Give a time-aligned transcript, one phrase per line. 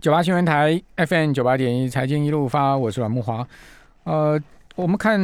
[0.00, 3.44] 九八新闻台 FM 九八点一财经一路发，我是阮木华。
[4.04, 4.40] 呃，
[4.76, 5.18] 我们看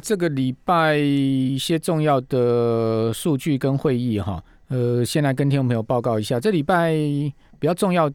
[0.00, 4.42] 这个礼拜一些重要的数据跟会议哈。
[4.70, 6.92] 呃，先来跟听众朋友报告一下，这礼拜
[7.60, 8.10] 比较重要，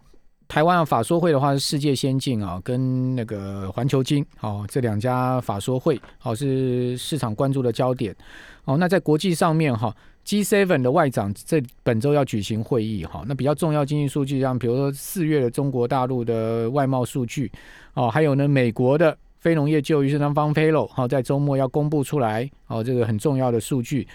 [0.45, 8.13] 台湾的法说会的话是世界先进啊，跟那个环球金哦这两家法说会，哦是市场关注的焦点。
[8.65, 9.95] 哦，那在国际上面哈。
[10.25, 17.51] G7 的外长这本周要举行会议哈，那比较重要经济数据，像比如说四月的中国大陆的外贸数据
[17.93, 24.07] 哦，还有呢美国的非农业就业市场方 payroll 好，在周末要公布出来哦，这个很重要的数据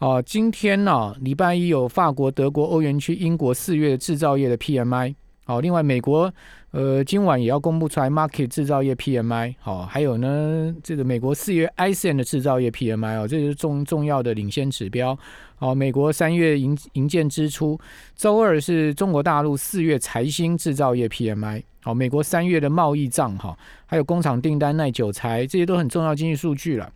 [0.00, 0.20] 哦。
[0.26, 6.32] 今天呢，礼拜一有法国、德国、欧元区、英国四月制造业的 PMI 好，另外美国。
[6.72, 15.14] 呃，今晚也要公布出来，market 制造业 PMI 好，还有呢，这个美国四月 ISM 的制造业 PMI 哦，这是重重要的领先指标。
[15.62, 17.78] 好，美国三月营营建支出，
[18.16, 26.92] 周二是中国大陆四月财新制造业 PMI 好，美国三月的贸易账哈，还有工厂订单耐久材，这些都很重要经济数据了。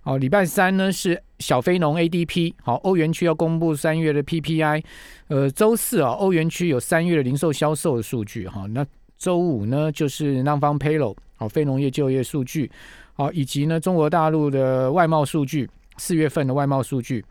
[0.00, 4.82] 好，礼拜三呢是小非农 ADP 好，欧元区要公布三月的 PPI，
[5.28, 8.84] 呃，周四啊，欧元区有三月的零售销售的数据哈，那。
[9.16, 12.68] 周五呢，就是 non-farm payroll，好，非农业就业数据，
[13.14, 17.24] 好，以及呢，中国大陆的外贸数据，四月份的外贸数据。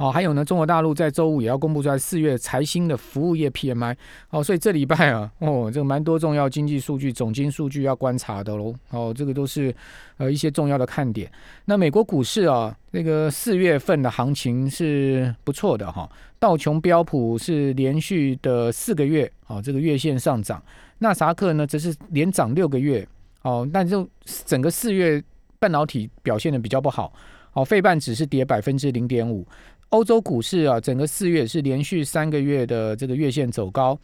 [0.00, 3.96] 好，还有呢，中国大陆在周五也要公布出来四月财新的服务业 PMI。
[4.30, 8.72] 哦，所以这礼拜啊，哦，这个蛮多重要经济数据、总经数据要观察的喽。
[8.90, 9.74] 哦，这个都是
[10.16, 11.28] 呃一些重要的看点。
[11.64, 16.08] 那美国股市啊，那个四月份的行情是不错的哈。
[16.38, 20.62] 道琼标普是连续的四个月，哦，这个月线上涨。
[20.98, 23.04] 纳萨克呢，则是连涨六个月。
[23.42, 24.08] 哦，但就
[24.46, 25.20] 整个四月
[25.58, 27.12] 半导体表现的比较不好。
[27.54, 29.44] 哦，费半只是跌百分之零点五。
[29.90, 33.98] 欧洲股市啊，整个四月是连续三个月的这个月线走高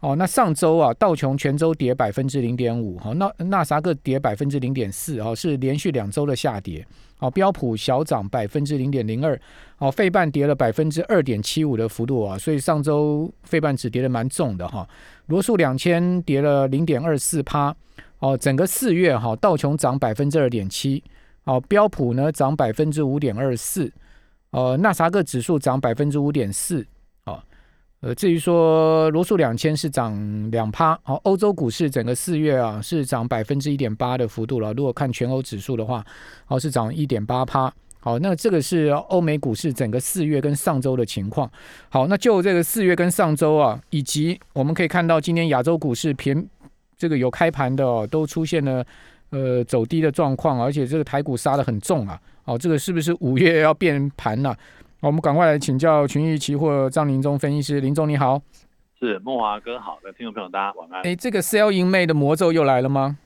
[0.00, 0.16] 哦。
[0.16, 6.84] 那上周啊，道琼全周跌百分之零点五，哈，那纳萨克跌百分之零点四，哦，是连续两周的下跌。
[7.20, 9.40] 哦，标普小涨百分之零点零二，
[9.78, 14.88] 哦，费半跌了百分之二点七五的幅度啊，所以上周费半只跌的蛮重的哈。
[15.26, 17.74] 罗素两千跌了零点二四趴，
[18.18, 21.02] 哦，整个四月哈，道琼涨百分之二点七，
[21.44, 23.92] 哦，标普呢涨百分之五点二四。
[24.50, 26.86] 呃，纳萨克指数涨百分之五点四，
[27.26, 27.38] 哦，
[28.00, 34.72] 呃，至于说罗素两千是涨两趴，好，欧洲股市整个四月啊是涨百分之一点八的幅度了。
[34.72, 36.04] 如果看全欧指数的话，
[36.46, 37.70] 哦是涨一点八趴，
[38.00, 41.50] 好，那这个是欧美股市整个四月跟上周的情况。
[41.90, 46.48] 好，那就这个四月跟上周啊，以及我们可以看到今天亚洲股市偏
[46.96, 48.82] 这个有开盘的哦，都出现了
[49.30, 52.20] 呃走低的状况，而且这个台股杀的很重啊。
[52.44, 54.56] 哦，这个是不是五月要变盘了？
[55.00, 58.40] 我们赶快来请教群益期货张林忠分析师，林忠你好，
[58.98, 61.02] 是梦华哥好的听众朋友大家晚安。
[61.02, 63.18] 哎，这个 sell in May 的魔咒又来了吗？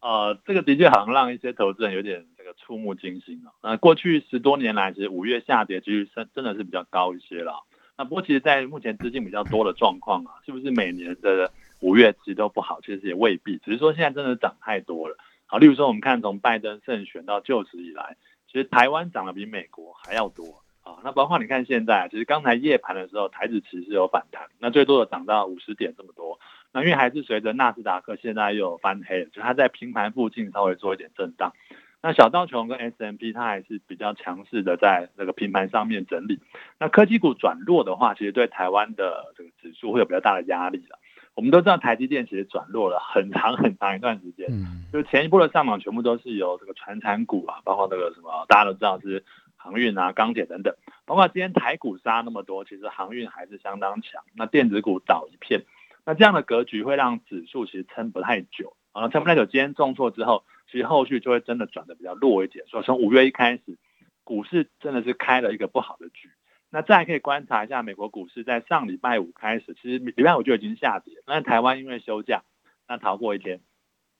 [0.00, 3.52] 呃，这个的确好像让一些投资人有点这个触目惊心啊。
[3.62, 7.62] 那过去十多年来，其实五月下跌几率真真的是比较高一些了。
[7.96, 11.50] 那不过其实，在目前资金比较多的状况啊，是不是每年的
[11.80, 12.80] 五月其实都不好？
[12.80, 15.16] 其实也未必，只是说现在真的涨太多了。
[15.52, 18.16] 好，例如说我们看从拜登胜选到就职以来。
[18.50, 20.96] 其实台湾涨得比美国还要多啊！
[21.04, 26.40] 那包括你看现在，其实刚才夜盘的时候，台指其实有反弹，那最多的涨到五十点这么多。
[26.72, 31.52] 那因为还是随着纳斯达克现在又翻黑，就它在平盘附近稍微做一点震荡。
[32.00, 36.40] 那小道琼跟 S M P 它还是比较强势的，在那个平盘上面整理。
[36.80, 40.98] 那科技股转弱的话，其实对台湾的这个指数会有比较大的压力了。
[41.34, 49.24] 我们都知道台积电其实转弱了很长很长一段时间，嗯，就是前一波的上涨全部都是由这个传产股啊，包括那个什么大家都知道是
[49.56, 50.74] 航运啊、钢铁等等，
[51.06, 55.62] 包括今天台股杀那么多，其实航运还是相当强，那电子股倒一片，
[56.04, 63.78] 那这样的格局会让指数其实撑不太久啊，撑不太久，今天重挫之后，其实后续就会真的转的比较弱一点，所以从五月一开始，
[64.22, 66.28] 股市真的是开了一个不好的局。
[66.74, 71.12] 那再可以观察一下美国股市，在上礼拜五开始，其实礼拜五就已经下跌。
[71.26, 72.44] 那台湾因为休假，
[72.88, 73.60] 那逃过一天。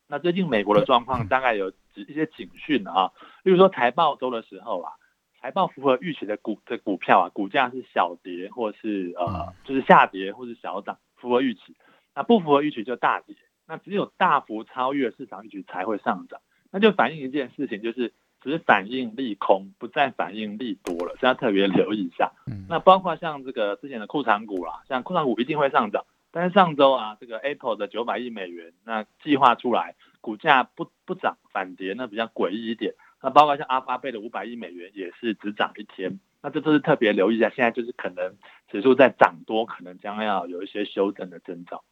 [0.06, 3.10] 那最近美国的状况大概有一些警讯啊，
[3.42, 4.92] 例如说财报周的时候啊，
[5.40, 11.74] 财报符合预期的股的股票啊，股价是小跌或是呃就是下跌或是小涨，符合预期。
[12.14, 13.34] 那不符合预期就大跌。
[13.66, 16.42] 那只有大幅超越市场预期才会上涨。
[16.70, 18.12] 那就反映一件事情，就是。
[18.42, 22.32] 只反映利空，不再反映利多了，所以要特别留意一下。
[22.68, 32.94] 那包括像这个之前的库藏股啦，像库藏股一定会上涨，但是上周啊，这个 Apple 的九百亿美元那计划出来，股价不不涨反跌，那比较诡异一点。
[33.22, 37.48] 那包括像阿巴贝的五百亿美元也是只涨一天，那这都是特别留意一下。
[37.50, 38.34] 现在就是可能
[38.68, 41.84] 指数在涨多，可能将要有一些修正的征兆。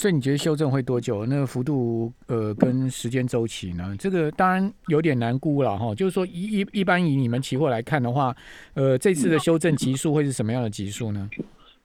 [0.00, 1.26] 所以你觉得修正会多久？
[1.26, 3.94] 那个幅度呃跟时间周期呢？
[3.98, 5.94] 这个当然有点难估了哈。
[5.94, 8.34] 就是说一一一般以你们期货来看的话，
[8.72, 11.28] 呃，这次的修正级数会是什么样的级数呢？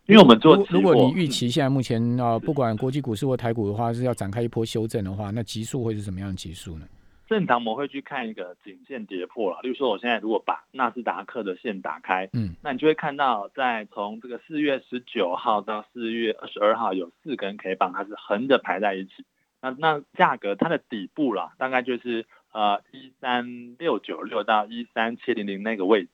[0.06, 6.86] 因为我们做，如果你预期现在目前啊，不管国际股市或台股的话，是要展开一波修正的话，那级数会是什么样的级数呢？
[7.28, 19.26] 正常我们会去看一个颈线跌破了，例如说我现在如果把纳斯达克的线打开，嗯，那你就会看到在从这个四月十九号到四月二十二号有四根 K 棒，它是横着排在一起。
[19.60, 26.10] 那那价格它的底部了，大概就是呃一三六九六到一三七零零那个位置。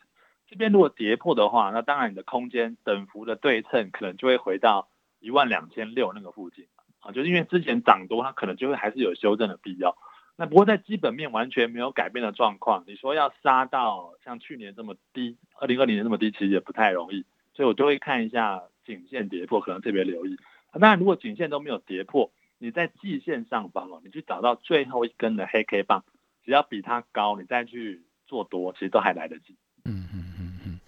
[0.47, 4.87] 这边如果跌破的话，那当然你的空间等幅的对称可能就会回到
[5.19, 6.67] 一万两千六那个附近
[7.01, 9.97] 啊，就是因为之前涨多，它可能就会还是有修正的必要。
[10.35, 17.25] 那不过在基本面完全没有改变的状况，你说要杀到像去年这么低，二零二零年这么低，其实也不太容易。
[17.53, 20.37] 所以我就会看一下颈线跌破，可能特别留意。
[20.73, 26.03] 当然，如果颈线都没有跌破，你在季线上方哦，你去找到最后一根的黑 K 棒，
[26.45, 29.55] 只要比它高，你再去做多，其实都还来得及。
[29.85, 30.79] 嗯嗯。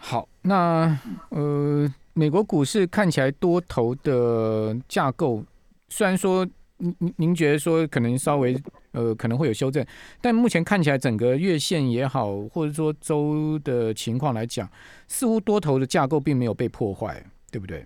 [0.00, 0.96] 好，那
[1.30, 5.44] 呃，美国股市看起来多头的架构，
[5.88, 6.46] 虽然说
[6.78, 8.56] 您您您觉得说可能稍微
[8.92, 9.84] 呃可能会有修正，
[10.20, 14.68] 但目前看起来整个月线也好，或者说周的情况来讲，
[15.06, 17.84] 似乎多头的架构并没有被破坏，对不对？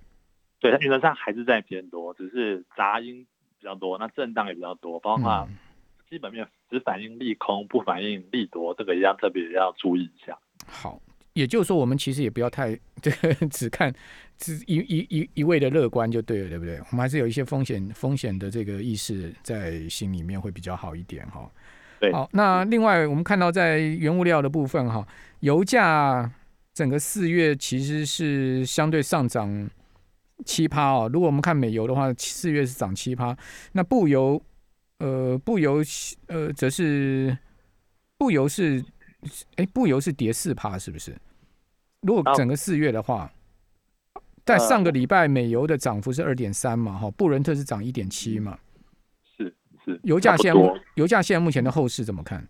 [0.61, 3.27] 对，它原则上还是在偏多，只是杂音
[3.59, 5.49] 比较多，那震荡也比较多，包括
[6.09, 10.39] 基本面只反映利空，不反映利多，这个一样特别要注意一下。
[10.67, 11.01] 好。
[11.35, 13.93] 也就是说，我们其实也不要太这个 只看
[14.39, 16.77] 只一一一一味的乐观就对了，对不对？
[16.91, 21.51] 我们还是有一些风险风险的这个意识在心里面会比较好一点哈。
[21.99, 25.07] 对，好，那另外我们看到在原物料的部分哈，
[25.41, 26.31] 油价
[26.75, 29.71] 整个四月其实是相对上涨
[30.45, 31.09] 七趴哦。
[31.13, 33.35] 如果我们看美油的话，四月是涨七趴，
[33.73, 34.43] 那布油
[34.99, 35.83] 呃布油
[36.27, 37.39] 呃则是
[38.19, 38.85] 布油是。
[39.57, 41.17] 哎，布油是跌四趴，是不是？
[42.01, 43.31] 如果整个四月的话，
[44.45, 48.59] 在上个礼拜美油的涨幅是二点三嘛，哈，布伦特是涨一点七嘛，
[49.37, 49.55] 是
[49.85, 50.01] 是。
[50.03, 50.61] 油价现在
[50.97, 52.49] 油价现在目前的后市怎么看？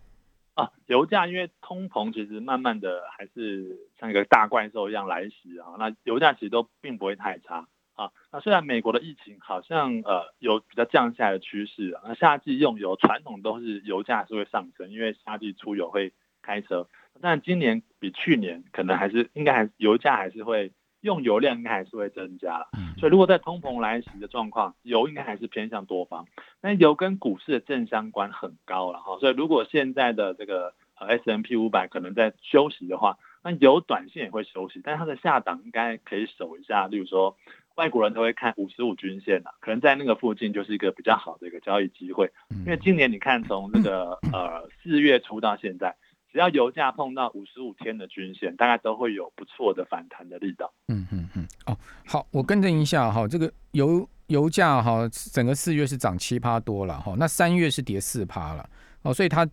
[0.55, 8.09] 啊，油价因为通膨其实慢慢的还是像一个大怪兽一样来袭啊，那油价其实都并不会太差啊。
[8.31, 16.11] 那虽然美国的疫情好像呃有比较降下来的趋势啊，那夏季用油传统都是油价是会上升，因为夏季出油会。
[16.43, 16.87] 开车，
[17.21, 22.67] 但今年比去年可能还是应该还油价还是会用油量应该还是会增加了，
[22.97, 26.25] 所以如果在通膨来袭的状况，油应该还是偏向多方。
[26.61, 36.87] 那油跟股市的正相关很高了哈，所以如果现在的这个 S M P 五百可能在休息的话，那油短线也会休息，但它的下档应该可以守一下。
[36.87, 37.35] 例如说，
[37.75, 42.31] 外国人都会看五十五均线的，可能在那个附近就是一个比较好的一个交易机会。
[42.65, 45.93] 因为今年你看从这个 呃四月初到现在。
[46.33, 50.73] 只要油价碰到五十五天的均线，大概都会有不错的反弹的力道。
[50.87, 51.47] 嗯嗯嗯。
[51.67, 51.77] 哦，
[52.07, 58.67] 好，我更正一下哈，这个油油价哈，整个四月是涨七趴多了哈，那三月是跌四趴了
[59.03, 59.47] 哦，所以它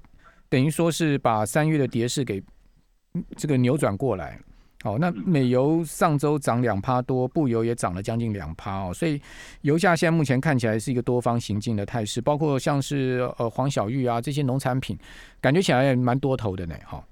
[0.48, 2.42] 等于说是把三月的跌势给
[3.36, 4.40] 这个扭转过来。
[4.82, 9.20] 好，那美油上周涨两趴多，布油也涨了将近两趴哦，所以
[9.60, 14.98] 油价现在目前看起来是一个多方行进的态势，包括像是呃黄小玉啊这些农产品，
[15.38, 17.04] 感觉起来也蛮多头的呢，哈。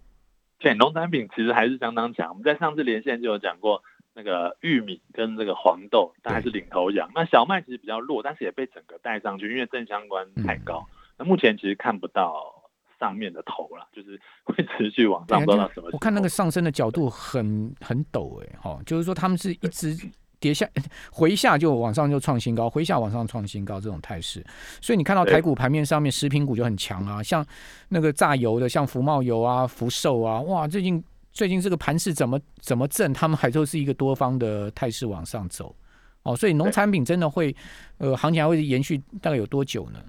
[0.59, 2.31] 对，农产品其实还是相当强。
[2.31, 3.83] 我们在上次连线就有讲过，
[4.15, 7.11] 那个玉米跟这个黄豆，它还是领头羊。
[7.15, 10.87] 那小麦其实比较弱，但是也被整个带上去，因为正相关太高。
[11.19, 12.55] 那目前其实看不到。
[12.99, 15.89] 上面的头了，就是会持续往上，不知道什么。
[15.93, 19.97] 我看那个上升的角度很很陡哎，哈，就是说他们是一直
[20.41, 20.69] 跌下
[21.11, 24.45] 回下就往上就创新高，回下往上创新高这种态势。
[24.81, 27.45] 所以你看到台股盘面上面食品股就很强啊，像
[27.89, 31.03] 那个榨油的，像福茂油啊、福寿啊，哇，最近
[31.33, 35.75] 最近这个盘势怎么怎么正，他们还都是一个多方的态势往上走
[36.23, 36.37] 哦。
[36.37, 37.55] 所以农产品真的会
[37.99, 40.01] 呃行情还会延续大概有多久呢？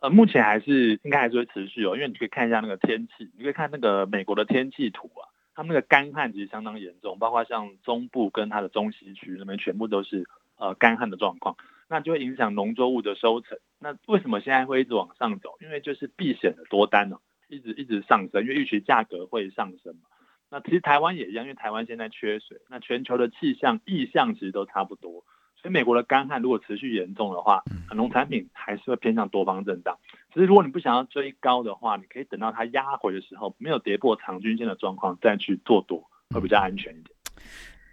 [0.00, 10.26] 呃，目前还是应该还是会持续哦，因为你可以看一下那个天气，你可以看那个美国的天气图啊，他们那个干旱其实相当严重，包括像中部跟它的中西区那边全部都是
[10.56, 11.56] 呃干旱的状况，
[11.88, 13.58] 那就会影响农作物的收成。
[13.78, 15.56] 那为什么现在会一直往上走？
[15.60, 20.08] 因为就是避险的多单呢，一直一直上升，因为预期价格会上升嘛。
[20.50, 25.24] 那其实台湾也一样，因为台湾现在缺水，那全球的气象意向其实都差不多。
[25.60, 27.62] 所以美国的干旱如果持续严重的话，
[27.94, 29.96] 农产品还是会偏向多方震荡。
[30.32, 37.10] 只是如果你不想要追高的话，你可以等到它压回的时候，没有跌破长均线的状况再去做多，会比较安全一点。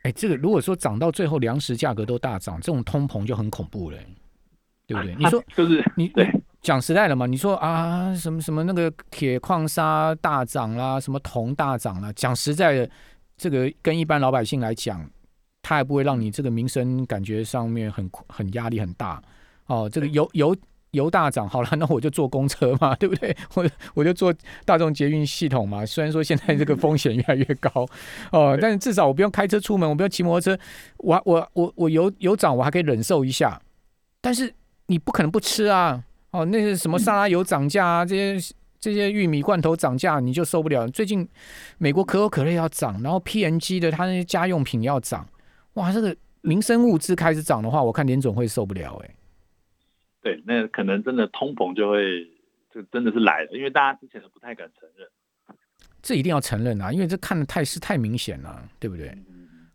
[0.03, 3.97] 哎，这个如果说涨到最后粮食价格都大涨，这种通膨就很恐怖了。
[4.85, 5.13] 对不对？
[5.19, 6.25] 你说 就是你对
[6.61, 12.89] 讲实在的嘛，你说啊什么什么那个铁矿砂大涨啦，什么铜大涨啦，讲实在的，
[13.35, 15.05] 这个跟一般老百姓来讲，
[15.67, 19.21] 它还不会让你这个民生感觉上面很很压力很大
[19.65, 19.89] 哦。
[19.91, 20.55] 这个油油
[20.91, 23.35] 油大涨，好了， 那我就坐公车嘛， 对不对？
[23.55, 24.33] 我我就坐
[24.63, 25.85] 大众捷运系统嘛。
[25.85, 27.85] 虽然说现在这个风险越来越高
[28.31, 30.61] 哦，但是至少我不用开车出门，我不用骑摩托车，
[30.99, 33.61] 我我我我油油涨我还可以忍受一下，
[34.21, 34.53] 但是。
[34.89, 36.01] 你不可能不吃啊！
[36.31, 40.87] 哦，那些什么沙拉油涨价啊，这些这些玉米罐头涨价，你就受不了。
[40.87, 41.27] 最近
[41.77, 45.27] 美国可口可乐要涨，然后 P N G 的它那些家用品要涨，
[45.77, 49.15] 哇，这个民生物资开始涨的话，我看联总会受不了哎。
[50.21, 52.25] 对，那可能真的通膨就会，
[52.73, 55.07] 就真的是来了，因为大家之前都不太敢承认。
[56.01, 59.15] 这一定要承认啊，因为这看的态势太明显了，对不对？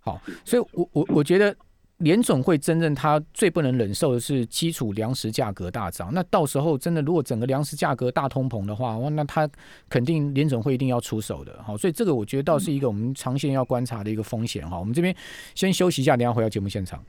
[0.01, 1.57] 好，所以我我我觉得。
[2.03, 9.49] 联总会真正他最不能忍受的是基础粮食价格大涨，那到时候真的如果整个粮食价格大通膨的话，哇，那他
[9.89, 14.79] 肯定联总会一定要出手的，好，所以这个我觉得倒是一个我们长线要观察的一个风险哈。
[14.79, 15.15] 我们这边
[15.55, 17.03] 先休息一下，等下回到节目现场。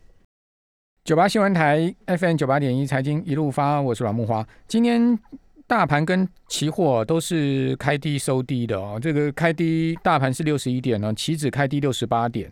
[1.03, 4.47] 九八新闻台 FM 九八点一财经一路发，我是阮木花。
[4.67, 5.17] 今天
[5.65, 12.51] 大盘跟期货都是开低收低的哦，这个开低大盘是六十一点呢，期指开低六十八点。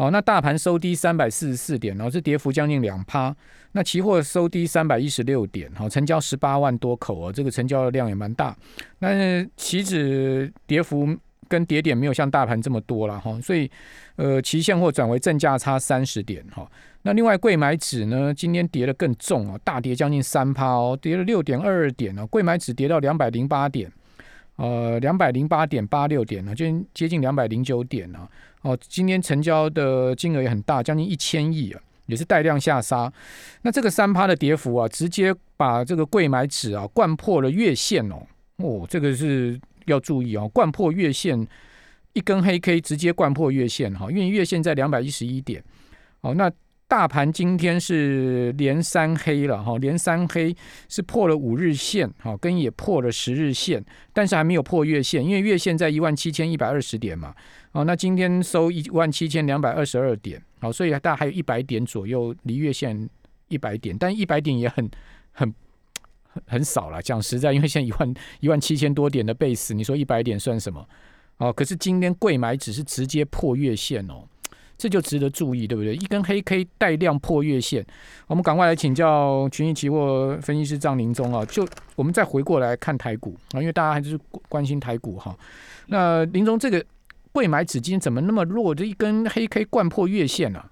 [0.00, 3.36] 好，那大盘收低三百四十四点，然后是跌幅将近两趴。
[3.72, 8.56] 那期货收低三百一十六点，好，成交十八万多口哦，这个成交的量也蛮大。
[9.00, 11.06] 那期指跌幅
[11.48, 13.70] 跟跌点没有像大盘这么多了哈，所以
[14.16, 16.66] 呃，期现货转为正价差三十点哈。
[17.02, 23.92] 那另外贵买指呢，今天跌得更重哦，大跌将近三趴哦，跌了六点二二点哦，贵买指跌到两百零八点，
[24.60, 28.28] 呃，两百零八点八六点呢，就接近两百零九点呢。
[28.60, 33.10] 哦，今天成交的金额也很大，将近一千亿啊，也是带量下杀。
[33.62, 38.26] 那这个三趴的跌幅啊，直接把这个贵买指啊灌破了月线哦。
[38.56, 41.48] 哦，这个是要注意哦，灌破月线，
[42.12, 45.64] 一根黑 K 直接灌破月线哈，因为月线在两百一十一点。
[46.20, 46.52] 哦，那。
[46.90, 50.52] 大盘今天是连三黑了哈，连三黑
[50.88, 53.80] 是破了五日线哈，跟也破了十日线，
[54.12, 57.32] 但是还没有破月线，因为月线在一万七千一百二十点嘛。
[57.70, 63.08] 哦，那今天收一万七千两百二十二点，好，所以大概还有一百点左右离月线
[63.46, 64.90] 一百点，但一百点也很
[65.30, 65.54] 很
[66.44, 67.00] 很少了。
[67.00, 70.84] 讲实在，因为现在一万一万七千多点的 base，你说一百点算什么？
[71.36, 74.24] 哦，可是今天贵买只是直接破月线哦。
[74.80, 75.94] 这就值得注意，对不对？
[75.94, 77.84] 一根黑 K 带量破月线，
[78.26, 81.44] 我们赶快来请教群益期货分析师张林忠啊。
[81.44, 84.18] 就我们再回过来看台股啊，因为大家还是
[84.48, 85.36] 关心台股哈。
[85.88, 86.82] 那林忠，这个
[87.30, 88.74] 贵买指金怎么那么弱？
[88.74, 90.70] 这一根黑 K 灌破月线啊？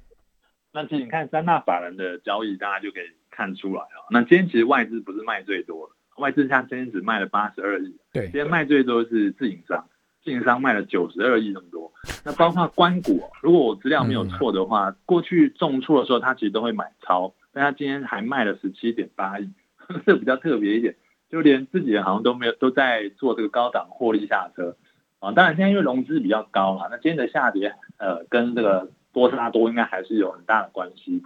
[0.73, 4.09] 那其实你看三大法人的交易，大家就可以看出来啊。
[4.11, 9.87] 那今天其实外资不是卖最多，外资像今天只卖了八十二亿，对，今天卖最多是自营商。
[10.29, 11.91] 自营商卖了九十二亿这么多，
[12.23, 19.49] 那包括关谷，如果我资料没有错的话，过去重挫的时候，他其实都会买超，但他今天还卖了十七点八亿，
[20.05, 20.97] 这比较特别一点，
[21.31, 24.77] 就连自己好像都没有都在做这个高档获利下车
[25.19, 25.33] 啊。
[25.33, 31.23] 当然现在因为融资比较高嘛，那今天的下跌呃跟这个多杀多应该还是有很大的关系。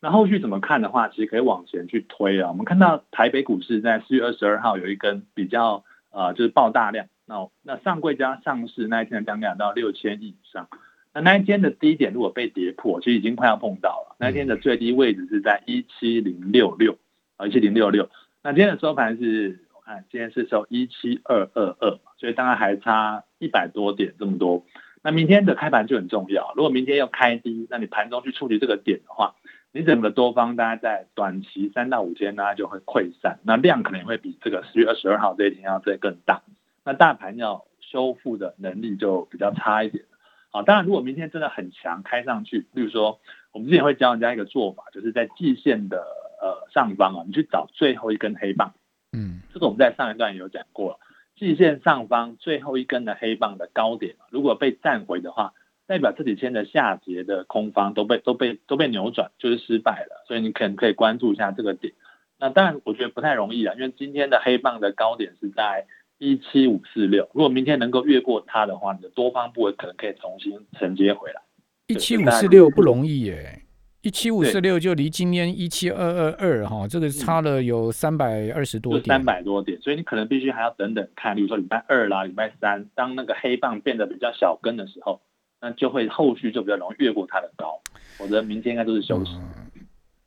[0.00, 2.48] 那后续怎么看的话，其实可以往前去推啊。
[2.48, 7.06] 我们看到台北股市在四月二十二号有一根比较呃就是爆大量。
[7.26, 10.68] 那那上柜加上市那一天的量量到六千亿以上，
[11.12, 14.16] 那那一天的低点如果被跌破，其实已经快要碰到了。
[14.20, 16.96] 那一天的最低位置是在一七零六六
[17.36, 18.08] 啊，一七零六六。
[18.42, 24.64] 那今天的收盘是，我看今天是收一七二二二，所以大概还差一百多点这么多。
[25.02, 29.34] 那明天的开盘就很重要，如果明天要开低，那你盘中去处理这个点的话，
[29.72, 36.42] 你整个多方大概在短期三到五天呢就会溃散，那量可能会比这个十月二十二号这一天要再更大。
[36.86, 40.04] 那大盘要修复的能力就比较差一点
[40.52, 43.18] 好，当然如果明天真的很强开上去，例如说
[43.52, 46.06] 我们之前会教人家一个做法，就是在季线的
[46.40, 48.72] 呃上方啊，你去找最后一根黑棒，
[49.12, 50.98] 嗯，这个我们在上一段有讲过了，
[51.36, 55.52] 季线上方最后一根的黑棒的高点，如果被站回的话，
[55.88, 61.92] 代表这几天的下跌的空方都被都被都被扭转，就是失败了，所以你可能可以关注一下这个点。
[62.38, 65.86] 那当然我觉得不太容易啊，因为今天的黑棒的高点是在。
[66.18, 71.42] 一七五四六，如果明天能够越过它的话，你的多方部位可能可以重新承接回来。
[71.88, 73.62] 一七五四六不容易耶，
[74.02, 85.20] 一七五四六就离今天一七二二二哈，这个差了有三百二十多点，三百多点，所以你可能必须还要等等看，比如说礼拜二啦、礼拜三，当那个黑棒变得比较小根的时候，
[85.60, 87.80] 那就会后续就比较容易越过它的高，
[88.16, 89.32] 否则明天应该都是休息。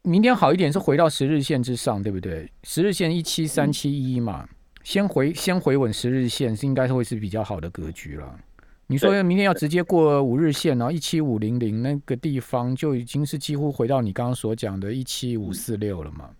[0.04, 2.50] 明天好一点是回到十日线之上，对不对？
[2.64, 4.48] 十日线一七三七一嘛，
[4.84, 8.40] 先回先回稳十日线是应该会是比较好的格局了。
[8.88, 16.32] 你说明天要直接过五日线，然后一七五零零那个地方就已经是几乎回到你刚刚所讲的一七五四六了嘛？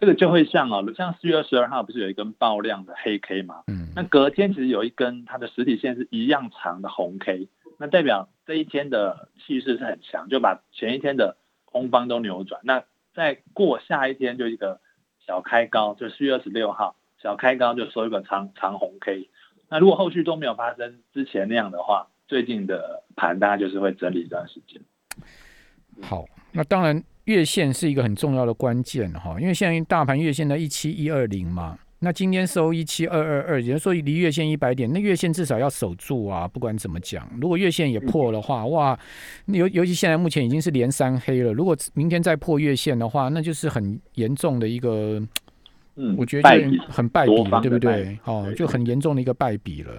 [0.00, 3.62] 这个就会像哦，像四月二十二号不是有一根爆量的黑 K 嘛？
[3.66, 12.60] 嗯，那隔天其实有一根它的实体线是一样长的红 K，那代表这一天的气势是很强，就把前一天的空方都扭转。
[12.64, 12.82] 那
[13.14, 14.80] 再过下一天就一个
[15.26, 19.30] 小开高，就四月二十六号小开高就收一个长长红 K。
[19.70, 24.78] 那如果后续都没有发生之前那样的话，最近的盘大概就是会整理一段时间。
[26.02, 36.46] 好，那当然月线是一个很重要的关键哈，因为现在大盘月线在一七一二零嘛，那今天收一七二二二，也就是说离月线一百点，那月线至少要守住啊。
[36.46, 38.98] 不管怎么讲，如果月线也破的话，哇，
[39.46, 45.22] 尤尤其现在目前已经是连三黑了，如果明天再破月线的话，那就是很严重的一个。
[45.96, 48.18] 嗯，我觉得就很败笔了，对不对？
[48.24, 49.92] 哦，就很严重的一个败笔了。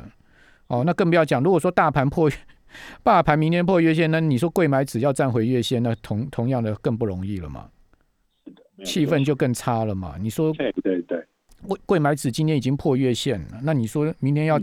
[0.67, 2.29] 哦，那更不要讲，如果说大盘破，
[3.03, 7.69] 大盘明天破月线，那你说贵买指要站回月线，那同同样的更不容易了嘛？
[8.83, 10.15] 气氛就更差了嘛？
[10.19, 11.23] 你说对对对，
[11.65, 14.59] 贵贵买指今天已经破月线了，那你说明天要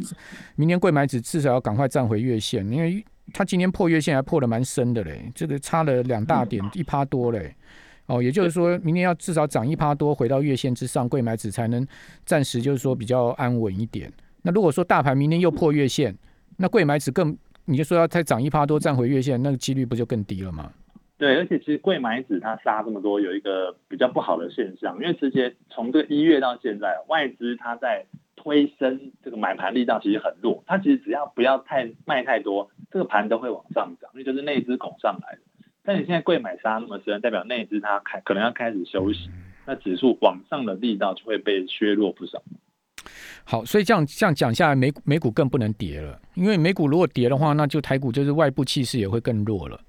[0.57, 7.55] 明天贵买指至少要赶快站回月线，因为它今天破月线还破的蛮深的嘞，这个差了两大点，一趴多嘞。
[8.07, 11.87] 哦，也就是说明年要至少涨一趴多，回到月线之上，贵买指才能
[12.25, 14.13] 暂时就是说比较安稳一点。
[14.43, 16.15] 那如果说大盘明天又破月线，
[16.57, 20.73] 那贵买指更你就说要再涨一趴多，站回月线，那个几率不就更低了吗？
[21.17, 28.05] 对，而且其实贵买指它杀这么多，有一个比较不好的现象，因为直接从这一月到现在，外资它在
[28.35, 35.41] 推升这个买盘力道其实很弱，它其实只要不要太卖太多，这个盘都会往上涨，因为就是内资拱上来的。
[35.85, 39.29] 但你现在贵买杀那么深，代表内资它开可能要开始休息，
[39.67, 42.43] 那指数往上的力道就会被削弱不少。
[43.45, 49.81] 好，所以这样这样讲下来，美美股更不能跌了，因为美股如果跌的话，那就台股就是外部气势也会更弱了。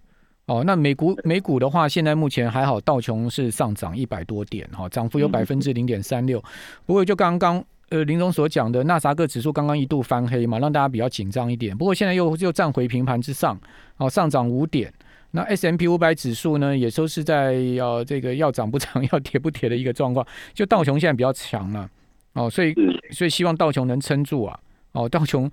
[0.47, 6.43] 哦，那美股美股的话，现在目前还好，道琼是上涨一百多点，哈，涨幅有百分之零点三六。
[6.87, 11.77] 不过就刚刚呃林总所讲的，纳萨克指数刚刚一度翻黑嘛，让大家比较紧张一点。
[11.77, 13.57] 不过现在又又站回平盘之上，
[13.97, 14.91] 哦，上涨五点。
[15.35, 20.23] 那 S M P 五百指数呢，也都是在要这个要涨不涨，要跌不跌的一个状况。
[20.53, 21.89] 就道琼现在比较强了，
[22.33, 22.71] 哦，所以
[23.09, 24.59] 所以希望道琼能撑住啊，
[24.91, 25.49] 哦，道琼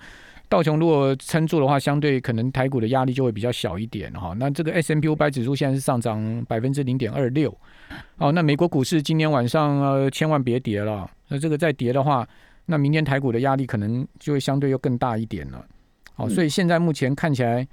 [0.50, 4.34] 道琼如果撑住的话，相对可能台股的压力就会比较小一点哈。
[4.38, 7.50] 那这个 S M P 五百指数现在是上涨百分之零点二六，
[8.18, 12.28] 哦，那美国股市今天晚上呃千万别跌了，那这个再跌的话，
[12.66, 15.64] 那明天台股的压力可能就会相对又更大一点了。
[16.12, 17.66] 好，所以现在目前看起来。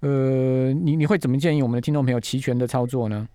[0.00, 3.28] 呃，你你会怎么建议我们的听众朋友期权的操作呢？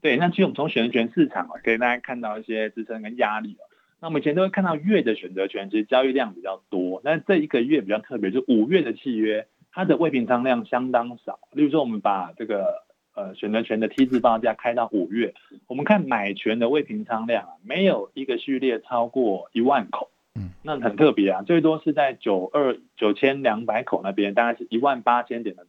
[0.00, 3.62] 对，那其实我们从选择权市场啊，可以大家看到一些支撑跟压力哦。
[4.00, 7.00] 那我们以前都会看到月的选择权，其实交易量比较多。
[7.04, 11.38] 那这一个月比较特别，就五月的契约，它的未平仓量相当少。
[11.52, 12.82] 例如说，我们把这个
[13.14, 15.34] 呃选择权的 T 字报价开到五月，
[15.68, 20.10] 我们看买权的未平仓量啊，没有一个序列超过一万口。
[20.34, 25.64] 嗯，那很特别啊，最多是在九二九千两百口那边，大概是一万八千点的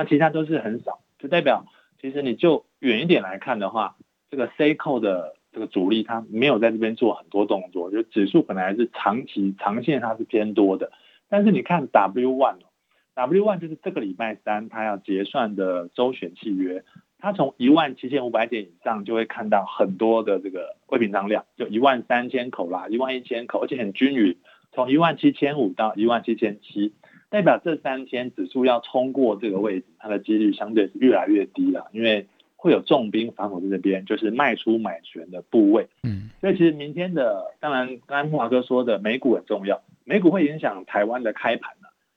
[0.00, 1.66] 那其他都是很少，就代表
[2.00, 3.96] 其实你就远一点来看的话，
[4.30, 10.90] 这个 C 扣的这个主力它没有在这边做很多动作，就指数本来是长期长线它是偏多的，
[11.28, 12.72] 但是你看 W one 哦
[13.14, 16.82] ，W one 就是这个礼拜三它要结算的周选契约。
[17.18, 24.38] 它从一万七千五百点以上就会看到很多的这个未平仓量，就一万三千口啦，一万一千口，而且很均匀，
[24.72, 26.94] 从一万七千五到一万七千七，
[27.30, 35.88] 代表这三天指数要冲过这个位置，它的几率相对是越来越低了，因为会有重兵反口在这边，就是卖出买权的部位。
[36.02, 41.72] 嗯，所以其实明天的，当然刚才木华哥说的美股很重要，美股会影响台湾的开盘。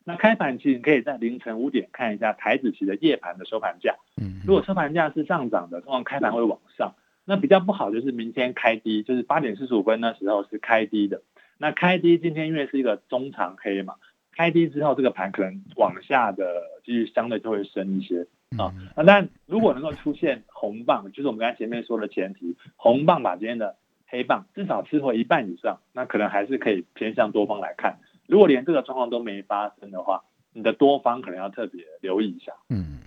[0.06, 3.96] 那开盘其实可以在凌晨五点看一下台子期的夜盘的收盘价。
[4.22, 6.94] 嗯，如果收盘价是上涨的，通常开盘会往上。
[7.24, 11.22] 那比较不好就是明天开低，就是八点四十五分那时候是开低的。
[11.58, 13.96] 那开低今天因为是一个中长黑嘛，
[14.36, 18.74] 开低之后这个盘可能往下的几率相对就会深一些啊。
[18.96, 23.76] 那但如果能够出现红棒， 就是我们刚才前面说的前提，红棒把今天的
[24.08, 27.98] 黑棒至少吃回一半以上，那可能还是可以偏向多方来看。
[28.28, 32.54] 如果连这个状况都没发生的话，你的多方可能要特别留意一下。
[32.70, 33.00] 嗯，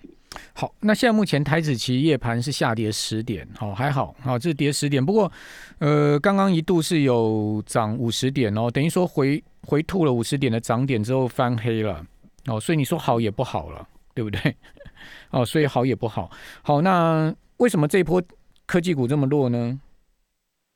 [0.59, 5.31] 好，那现在目前台子期夜盘是下跌十点，好还好，好这是跌十点，不过
[5.81, 12.03] 呃刚刚一度是有涨五十点哦，等于说回回吐了五十点的涨点之后翻黑了
[12.47, 14.57] 哦，所以你说好也不好了，对不对？
[15.31, 16.31] 哦，所以好也不好。
[16.63, 18.23] 好，那为什么这一波
[18.65, 19.79] 科技股这么弱呢？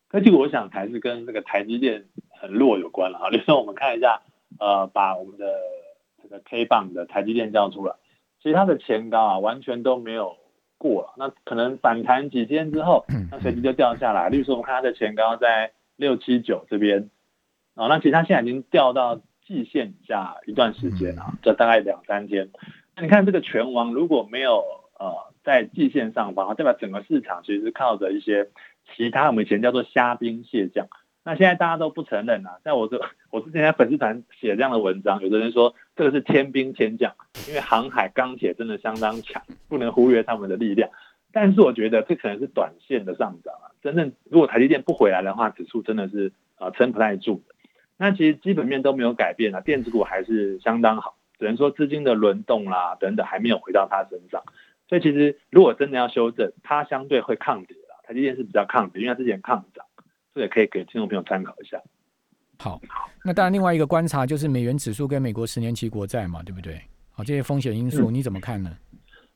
[0.08, 2.04] 科技股我想还是跟这个台积电
[2.38, 3.30] 很弱有关了啊。
[3.30, 4.20] 比如说我们看一下，
[4.58, 5.46] 呃，把我们的
[6.22, 7.94] 这个 K 棒的台积电叫出来，
[8.42, 10.36] 其实它的前高啊完全都没有
[10.78, 14.28] 过了，那可能反弹几天之后，那随即就掉下来。
[14.28, 17.10] 例如说我们看它的前高在六七九这边，
[17.74, 22.50] 啊，那其实它现在已经掉到季线以下一段时间了，这大概两三天。
[22.96, 24.64] 那你看这个拳王如果没有
[24.98, 25.30] 呃。
[25.42, 28.50] 在季线上方，代表整个市场其实是靠着一些
[28.94, 30.86] 其他我们以前叫做虾兵蟹将。
[31.24, 33.00] 那现在大家都不承认啊，在我这
[33.32, 37.14] 我之前在粉丝团写这样的文章，有的人说这个是天兵天将，
[37.46, 40.88] 因为航海钢铁真的相当强，不能忽略他们的力量。
[41.30, 47.54] 但是我觉得这可能是短线的上涨啊，真正如果台积电不回来的话，指数真的是啊撑不太住的。
[47.98, 54.42] 那其实基本面都没有改变啊，电子股还是相当好，只能说资金的轮动啦等等还没有回到它身上。
[54.88, 58.02] 所以其实如果真的要修正，它相对会抗跌了。
[58.04, 59.84] 台积电是比较抗跌，因为它之前抗涨，
[60.34, 61.82] 这也可以给听众朋友参考一下。
[62.62, 62.78] 好，
[63.24, 66.78] 那当然另外一个观察就是美元指数跟美国十年期国债嘛，对不对？
[67.10, 68.70] 好，这些风险因素你怎么看呢？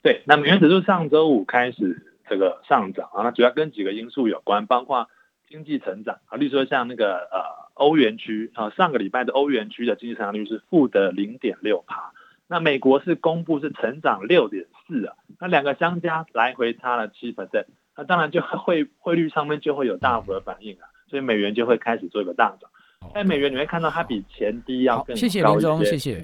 [0.03, 5.09] 对，那美元指数上周五开始这个上涨啊，那主要跟几个因素有关，包括
[5.49, 7.41] 经济成长啊，例如说像那个呃
[7.73, 12.13] 欧元区啊，上个礼拜的欧元区的经济成长率是负的零点六帕。
[12.47, 17.65] 那美国是公布是成长六点四啊，那两个相加来回差了七 percent，
[17.97, 22.69] 那当然就汇汇率上面就会有大幅的反应啊，所以美元就会开始做一个大涨。
[23.15, 26.23] 在美元你会看到它比前低要更高谢谢林总，谢谢。